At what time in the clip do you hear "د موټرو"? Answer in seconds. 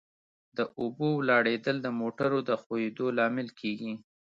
1.81-2.39